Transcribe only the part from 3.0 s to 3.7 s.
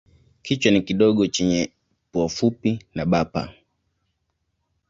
bapa.